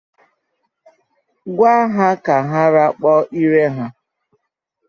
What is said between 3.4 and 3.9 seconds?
ire ha